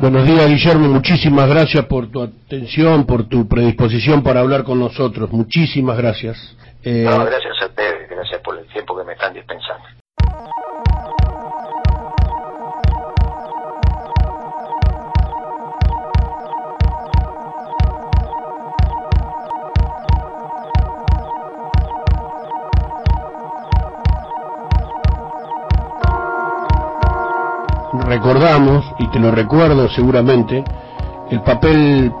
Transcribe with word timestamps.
Buenos 0.00 0.26
días, 0.26 0.48
Guillermo. 0.48 0.88
Muchísimas 0.88 1.46
gracias 1.46 1.84
por 1.84 2.10
tu 2.10 2.22
atención, 2.22 3.04
por 3.04 3.28
tu 3.28 3.46
predisposición 3.46 4.22
para 4.22 4.40
hablar 4.40 4.64
con 4.64 4.78
nosotros. 4.78 5.30
Muchísimas 5.30 5.98
gracias. 5.98 6.56
Eh... 6.82 7.04
No, 7.04 7.22
gracias 7.26 7.52
a 7.60 7.66
ustedes, 7.66 8.08
gracias 8.08 8.40
por 8.40 8.58
el 8.58 8.66
tiempo 8.68 8.96
que 8.96 9.04
me 9.04 9.12
están 9.12 9.34
dispensando. 9.34 9.99
Recordamos, 27.92 28.84
y 28.98 29.06
te 29.08 29.18
lo 29.18 29.30
recuerdo 29.30 29.88
seguramente, 29.88 30.64
el 31.30 31.40
papel 31.42 32.12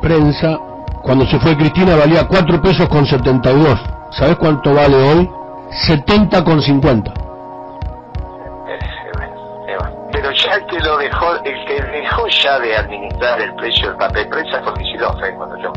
prensa, 0.00 0.58
cuando 1.02 1.26
se 1.26 1.38
fue 1.38 1.56
Cristina 1.56 1.96
valía 1.96 2.26
4 2.26 2.60
pesos 2.62 2.88
con 2.88 3.06
72. 3.06 3.80
¿Sabes 4.10 4.36
cuánto 4.36 4.74
vale 4.74 4.96
hoy? 4.96 5.30
70 5.70 6.44
con 6.44 6.62
50. 6.62 7.12
Pero 10.12 10.30
ya 10.30 10.52
el 10.54 10.66
que 10.66 10.78
lo 10.78 10.96
dejó, 10.98 11.34
el 11.44 11.64
que 11.66 11.82
dejó 11.82 12.26
ya 12.28 12.58
de 12.60 12.76
administrar 12.76 13.40
el 13.40 13.54
precio 13.56 13.88
del 13.88 13.96
papel 13.96 14.28
prensa 14.28 14.62
fue 14.62 14.74
Kicillof, 14.74 15.20
cuando 15.36 15.58
yo 15.58 15.72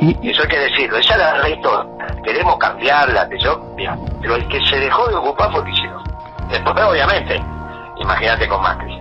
y, 0.00 0.30
eso 0.30 0.42
hay 0.42 0.48
que 0.48 0.58
decirlo, 0.58 0.98
esa 0.98 1.16
la 1.16 1.38
ley 1.38 1.60
toda 1.62 1.86
queremos 2.24 2.56
cambiarla, 2.58 3.28
que 3.28 3.38
yo, 3.38 3.60
pero 4.20 4.36
el 4.36 4.48
que 4.48 4.58
se 4.66 4.76
dejó 4.76 5.08
de 5.08 5.14
ocupar 5.16 5.52
fue 5.52 5.64
Kicillof. 5.64 6.02
Después, 6.50 6.84
obviamente, 6.84 7.40
imagínate 7.96 8.48
con 8.48 8.62
Macri. 8.62 9.00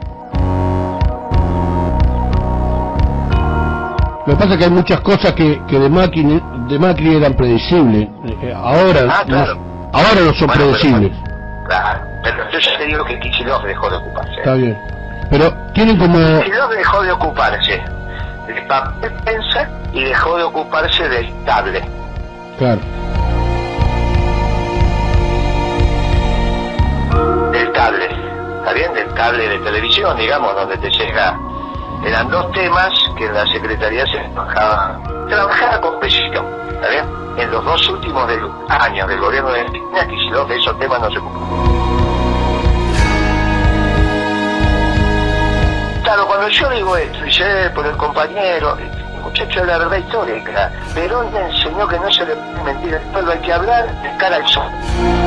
Lo 4.25 4.33
que 4.33 4.39
pasa 4.39 4.53
es 4.53 4.57
que 4.57 4.63
hay 4.65 4.71
muchas 4.71 5.01
cosas 5.01 5.33
que, 5.33 5.61
que 5.67 5.79
de, 5.79 5.89
Macri, 5.89 6.41
de 6.69 6.79
Macri 6.79 7.15
eran 7.15 7.33
predecibles. 7.33 8.07
Eh, 8.41 8.53
ahora, 8.55 9.01
ah, 9.09 9.23
no, 9.27 9.37
ahora 9.91 10.21
no 10.23 10.33
son 10.33 10.47
predecibles. 10.47 11.11
claro, 11.67 11.99
pero 12.23 12.49
yo 12.51 12.59
ya 12.59 12.77
te 12.77 12.85
digo 12.85 13.03
que 13.03 13.19
Kicillof 13.19 13.63
dejó 13.63 13.89
de 13.89 13.97
ocuparse. 13.97 14.35
Está 14.37 14.53
bien. 14.53 14.77
Pero 15.29 15.53
tienen 15.73 15.97
como... 15.97 16.17
Kicillof 16.17 16.71
dejó 16.71 17.01
de 17.01 17.11
ocuparse 17.11 17.83
del 18.47 18.67
papel 18.67 19.11
prensa 19.25 19.69
y 19.91 20.03
dejó 20.03 20.37
de 20.37 20.43
ocuparse 20.43 21.09
del 21.09 21.33
cable. 21.45 21.81
Claro. 22.57 22.81
Cable 29.23 29.47
de 29.47 29.59
televisión, 29.59 30.17
digamos, 30.17 30.53
donde 30.53 30.77
te 30.77 30.89
llega. 30.89 31.39
Eran 32.05 32.29
dos 32.29 32.51
temas 32.51 32.91
que 33.17 33.29
la 33.31 33.45
Secretaría 33.47 34.05
se 34.05 34.17
trabajaban, 34.33 35.01
trabajaba 35.29 35.79
con 35.79 35.99
precisión, 36.01 36.45
¿está 36.73 36.89
bien? 36.89 37.05
En 37.37 37.49
los 37.49 37.63
dos 37.63 37.87
últimos 37.87 38.29
años 38.67 39.07
del 39.07 39.19
gobierno 39.21 39.49
de 39.51 39.61
Argentina, 39.61 40.07
Kicillof 40.07 40.51
esos 40.51 40.77
temas 40.77 40.99
no 40.99 41.09
se 41.09 41.19
ocupó. 41.19 41.39
Claro, 46.03 46.27
cuando 46.27 46.49
yo 46.49 46.69
digo 46.71 46.97
esto, 46.97 47.31
sé 47.31 47.69
por 47.73 47.85
el 47.85 47.95
compañero, 47.95 48.77
muchacho 49.23 49.61
de 49.61 49.67
la 49.67 49.77
verdad 49.77 49.97
histórica, 49.99 50.69
Perón 50.93 51.31
me 51.31 51.39
enseñó 51.39 51.87
que 51.87 51.97
no 51.97 52.11
se 52.11 52.25
le 52.25 52.35
puede 52.35 52.73
mentir 52.73 52.99
pueblo, 53.13 53.31
hay 53.31 53.39
que 53.39 53.53
hablar 53.53 54.01
de 54.01 54.17
cara 54.17 54.35
al 54.35 54.47
sol. 54.49 55.22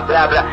Bla, 0.00 0.26
bla. 0.26 0.44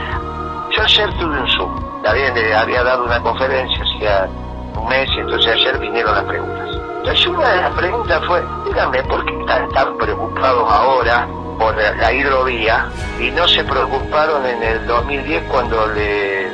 Yo 0.71 0.83
ayer 0.83 1.13
tuve 1.19 1.39
un 1.39 1.47
Zoom, 1.49 2.01
también 2.03 2.33
había 2.55 2.83
dado 2.83 3.05
una 3.05 3.19
conferencia 3.21 3.83
hacía 3.83 4.27
un 4.75 4.87
mes 4.89 5.09
entonces 5.17 5.53
ayer 5.53 5.77
vinieron 5.79 6.15
las 6.15 6.23
preguntas. 6.23 6.69
Entonces 6.97 7.27
una 7.27 7.49
de 7.49 7.61
las 7.61 7.71
preguntas 7.71 8.25
fue, 8.25 8.43
díganme, 8.65 9.03
¿por 9.03 9.25
qué 9.25 9.39
están 9.39 9.69
tan 9.69 9.97
preocupados 9.97 10.71
ahora 10.71 11.27
por 11.59 11.75
la 11.75 12.13
hidrovía 12.13 12.87
y 13.19 13.29
no 13.31 13.47
se 13.47 13.63
preocuparon 13.63 14.45
en 14.45 14.63
el 14.63 14.87
2010 14.87 15.43
cuando 15.49 15.87
le, 15.87 16.47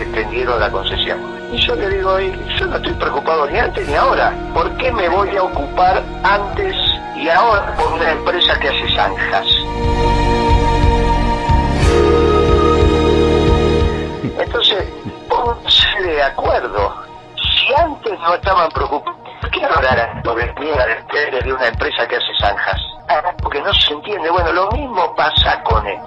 extendieron 0.00 0.60
la 0.60 0.70
concesión? 0.70 1.18
Y 1.52 1.58
yo 1.58 1.74
le 1.74 1.88
digo, 1.88 2.18
yo 2.20 2.66
no 2.66 2.76
estoy 2.76 2.92
preocupado 2.94 3.46
ni 3.50 3.58
antes 3.58 3.88
ni 3.88 3.94
ahora. 3.94 4.32
¿Por 4.54 4.70
qué 4.76 4.92
me 4.92 5.08
voy 5.08 5.36
a 5.36 5.42
ocupar 5.42 6.02
antes 6.22 6.76
y 7.16 7.28
ahora 7.28 7.74
por 7.74 7.92
una 7.92 8.12
empresa 8.12 8.58
que 8.60 8.68
hace 8.68 8.94
zanjas? 8.94 9.46
No 18.16 18.34
estaban 18.34 18.70
preocupados, 18.70 19.20
¿por 19.40 19.50
qué 19.50 19.64
hablar 19.64 20.22
de 20.22 21.42
de 21.42 21.52
una 21.52 21.66
empresa 21.66 22.06
que 22.06 22.16
hace 22.16 22.32
zanjas? 22.40 22.80
Ah, 23.08 23.34
porque 23.42 23.60
no 23.60 23.72
se 23.72 23.92
entiende. 23.92 24.30
Bueno, 24.30 24.52
lo 24.52 24.70
mismo 24.72 25.14
pasa 25.14 25.62
con 25.62 25.86
él. 25.86 25.98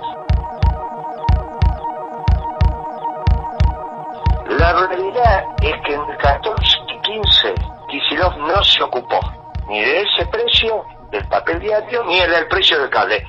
La 4.58 4.74
realidad 4.74 5.46
es 5.62 5.76
que 5.86 5.94
en 5.94 6.02
el 6.02 6.18
14 6.18 6.78
y 6.88 7.02
15 7.02 7.56
Kisilov 7.90 8.38
no 8.38 8.64
se 8.64 8.84
ocupó 8.84 9.20
ni 9.68 9.80
de 9.80 10.02
ese 10.02 10.26
precio 10.28 10.86
del 11.12 11.28
papel 11.28 11.60
diario 11.60 12.04
ni 12.04 12.20
del 12.20 12.48
precio 12.48 12.80
del 12.80 12.90
cable. 12.90 13.26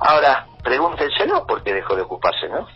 Ahora, 0.00 0.46
pregúntenselo 0.62 1.46
por 1.46 1.62
qué 1.62 1.72
dejó 1.72 1.96
de 1.96 2.02
ocuparse, 2.02 2.48
¿no? 2.48 2.66